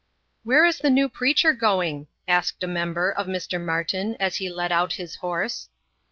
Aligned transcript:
"Where 0.43 0.65
is 0.65 0.79
the 0.79 0.89
new 0.89 1.07
preacher 1.07 1.53
going?" 1.53 2.07
asked 2.27 2.63
a 2.63 2.67
member, 2.67 3.11
of 3.11 3.27
Mr. 3.27 3.63
Martin, 3.63 4.15
as 4.19 4.37
he 4.37 4.49
led 4.49 4.71
out 4.71 4.93
his 4.93 5.17
horse. 5.17 5.69